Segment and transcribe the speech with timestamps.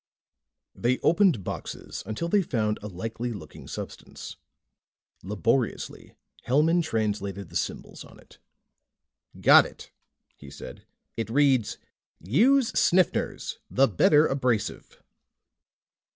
[0.73, 4.35] They opened boxes until they found a likely looking substance.
[5.21, 6.15] Laboriously,
[6.47, 8.39] Hellman translated the symbols on it.
[9.39, 9.91] "Got it,"
[10.35, 10.85] he said.
[11.17, 11.77] "It reads:
[12.19, 14.99] 'USE SNIFFNERS THE BETTER ABRASIVE.'"